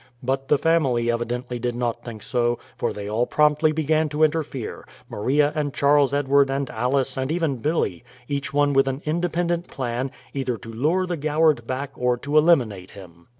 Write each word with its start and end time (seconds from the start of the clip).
But 0.23 0.47
the 0.47 0.57
family 0.57 1.11
evidently 1.11 1.59
did 1.59 1.75
not 1.75 2.03
think 2.03 2.23
so, 2.23 2.57
for 2.75 2.91
they 2.91 3.07
all 3.07 3.27
promptly 3.27 3.71
began 3.71 4.09
to 4.09 4.23
interfere, 4.23 4.87
Maria 5.07 5.53
and 5.55 5.75
Charles 5.75 6.11
Edward 6.11 6.49
and 6.49 6.71
Alice 6.71 7.17
and 7.19 7.31
even 7.31 7.57
Billy, 7.57 8.03
each 8.27 8.51
one 8.51 8.73
with 8.73 8.87
an 8.87 9.03
independent 9.05 9.67
plan, 9.67 10.09
either 10.33 10.57
to 10.57 10.73
lure 10.73 11.05
the 11.05 11.17
Goward 11.17 11.67
back 11.67 11.91
or 11.95 12.17
to 12.17 12.35
eliminate 12.35 12.89
him. 12.97 13.27